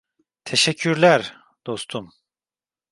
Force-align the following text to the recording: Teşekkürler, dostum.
Teşekkürler, 0.43 1.35
dostum. 1.65 2.13